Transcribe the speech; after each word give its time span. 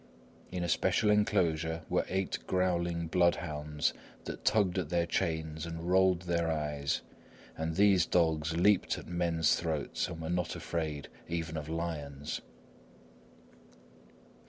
In 0.51 0.63
a 0.63 0.67
special 0.67 1.11
enclosure 1.11 1.83
were 1.87 2.07
eight 2.09 2.39
growling 2.47 3.05
bloodhounds 3.05 3.93
that 4.23 4.43
tugged 4.43 4.79
at 4.79 4.89
their 4.89 5.05
chains 5.05 5.63
and 5.67 5.83
rolled 5.87 6.23
their 6.23 6.49
eyes, 6.51 7.03
and 7.55 7.75
these 7.75 8.07
dogs 8.07 8.57
leaped 8.57 8.97
at 8.97 9.05
men's 9.07 9.55
throats 9.55 10.07
and 10.07 10.19
were 10.19 10.29
not 10.31 10.55
afraid 10.55 11.07
even 11.29 11.55
of 11.55 11.69
lions. 11.69 12.41